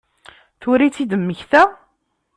Tura 0.61 0.83
i 0.85 0.89
tt-id-temmekta? 0.89 1.63